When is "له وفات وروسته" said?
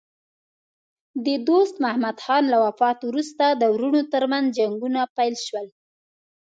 2.53-3.45